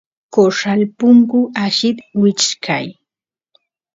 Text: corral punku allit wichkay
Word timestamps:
corral 0.33 0.81
punku 0.97 1.39
allit 1.63 1.97
wichkay 2.21 2.87